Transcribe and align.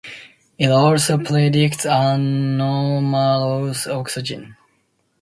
It 0.57 0.71
also 0.71 1.19
predicts 1.19 1.85
anomalous 1.85 3.85
oxygen. 3.85 4.55